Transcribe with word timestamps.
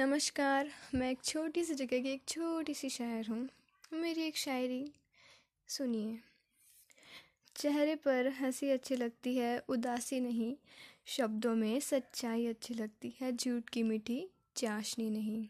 नमस्कार, 0.00 0.70
मैं 0.94 1.10
एक 1.10 1.18
छोटी 1.24 1.64
सी 1.64 1.74
जगह 1.74 2.02
की 2.02 2.08
एक 2.08 2.22
छोटी 2.28 2.74
सी 2.74 2.88
शायर 2.88 3.26
हूँ। 3.26 3.48
मेरी 3.92 4.22
एक 4.22 4.36
शायरी 4.36 4.92
सुनिए। 5.68 6.18
चेहरे 7.56 7.94
पर 7.94 8.28
हँसी 8.28 8.70
अच्छी 8.70 8.96
लगती 8.96 9.36
है, 9.36 9.62
उदासी 9.68 10.20
नहीं। 10.20 10.56
शब्दों 11.06 11.54
में 11.54 11.80
सच्चाई 11.80 12.46
अच्छी 12.46 12.74
लगती 12.74 13.14
है, 13.20 13.32
झूठ 13.32 13.68
की 13.68 13.82
मीठी 13.82 14.28
चाशनी 14.56 15.10
नहीं। 15.10 15.48